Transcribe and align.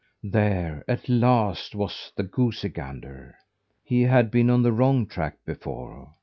There, 0.23 0.83
at 0.87 1.09
last, 1.09 1.75
was 1.75 2.11
the 2.15 2.23
goosey 2.23 2.69
gander! 2.69 3.35
He 3.83 4.01
had 4.01 4.31
been 4.31 4.49
on 4.49 4.63
the 4.63 4.71
wrong 4.71 5.05
track 5.05 5.37
before. 5.45 6.15